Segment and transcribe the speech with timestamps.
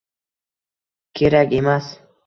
[1.21, 1.95] Kerak emas.